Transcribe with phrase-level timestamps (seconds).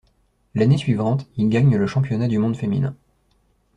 [0.55, 2.95] L'année suivante, il gagne le Championnat du monde féminin.